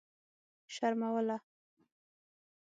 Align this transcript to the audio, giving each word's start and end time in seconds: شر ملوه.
شر 0.75 0.93
ملوه. 0.99 1.37